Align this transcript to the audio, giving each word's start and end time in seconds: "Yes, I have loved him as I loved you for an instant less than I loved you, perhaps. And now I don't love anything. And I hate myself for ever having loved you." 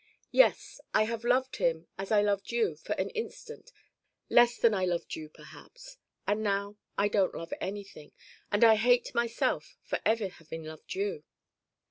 "Yes, 0.31 0.81
I 0.95 1.03
have 1.03 1.23
loved 1.23 1.57
him 1.57 1.85
as 1.95 2.11
I 2.11 2.23
loved 2.23 2.51
you 2.51 2.75
for 2.75 2.93
an 2.93 3.11
instant 3.11 3.71
less 4.31 4.57
than 4.57 4.73
I 4.73 4.83
loved 4.83 5.15
you, 5.15 5.29
perhaps. 5.29 5.97
And 6.25 6.41
now 6.41 6.77
I 6.97 7.07
don't 7.07 7.35
love 7.35 7.53
anything. 7.61 8.11
And 8.51 8.63
I 8.63 8.77
hate 8.77 9.13
myself 9.13 9.77
for 9.83 9.99
ever 10.03 10.27
having 10.29 10.63
loved 10.63 10.95
you." 10.95 11.23